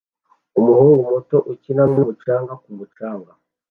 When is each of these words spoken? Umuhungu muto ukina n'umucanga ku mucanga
Umuhungu 0.59 0.99
muto 1.11 1.37
ukina 1.51 1.83
n'umucanga 1.91 2.53
ku 2.61 2.69
mucanga 2.77 3.31